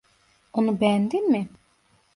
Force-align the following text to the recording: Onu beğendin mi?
Onu 0.53 0.79
beğendin 0.81 1.29
mi? 1.31 1.49